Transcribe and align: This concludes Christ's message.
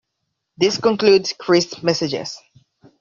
This 0.57 0.79
concludes 0.79 1.33
Christ's 1.33 1.83
message. 1.83 2.15